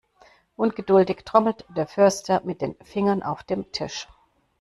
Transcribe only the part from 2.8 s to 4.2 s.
Fingern auf dem Tisch.